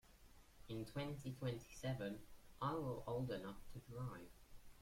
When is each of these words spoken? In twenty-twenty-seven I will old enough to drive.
In 0.67 0.83
twenty-twenty-seven 0.83 2.17
I 2.59 2.73
will 2.73 3.03
old 3.05 3.29
enough 3.29 3.61
to 3.73 3.79
drive. 3.81 4.31